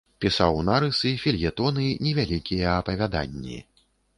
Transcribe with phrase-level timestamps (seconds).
[0.23, 3.63] Пісаў нарысы, фельетоны, невялікія апавяданні.